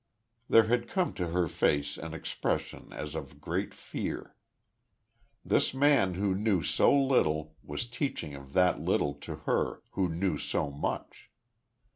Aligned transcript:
There 0.49 0.63
had 0.63 0.87
come 0.89 1.13
to 1.13 1.27
her 1.27 1.47
face 1.47 1.95
an 1.95 2.15
expression 2.15 2.91
as 2.91 3.13
of 3.13 3.31
a 3.31 3.35
great 3.35 3.71
fear. 3.71 4.35
This 5.45 5.75
man 5.75 6.15
who 6.15 6.33
knew 6.33 6.63
so 6.63 6.91
little, 6.91 7.55
was 7.63 7.85
teaching 7.85 8.33
of 8.33 8.53
that 8.53 8.79
little 8.81 9.13
to 9.13 9.35
her, 9.45 9.83
who 9.91 10.09
knew 10.09 10.39
so 10.39 10.71
much.... 10.71 11.29